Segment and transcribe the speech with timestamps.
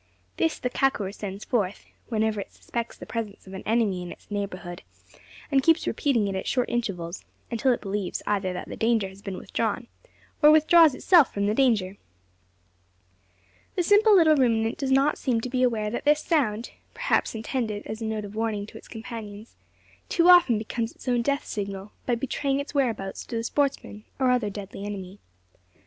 [0.37, 4.31] This the kakur sends forth, whenever it suspects the presence of an enemy in its
[4.31, 4.81] neighbourhood;
[5.51, 9.21] and keeps repeating it at short intervals, until it believes either that the danger has
[9.21, 9.85] been withdrawn,
[10.41, 11.97] or withdraws itself from the danger.
[13.75, 17.85] The simple little ruminant does not seem to be aware that this sound perhaps intended
[17.85, 19.55] as a note of warning to its companions
[20.09, 24.31] too often becomes its own death signal, by betraying its whereabouts to the sportsman or
[24.31, 25.19] other deadly enemy.